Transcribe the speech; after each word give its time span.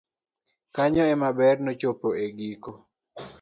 kanyo 0.75 1.01
ema 1.13 1.29
ber 1.37 1.57
nochopo 1.63 2.07
e 2.23 2.25
giko 2.37 2.71